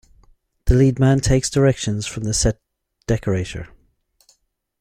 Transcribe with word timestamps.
The 0.65 0.73
leadman 0.73 1.21
takes 1.21 1.47
directions 1.47 2.07
from 2.07 2.23
the 2.23 2.33
set 2.33 2.59
decorator. 3.05 3.67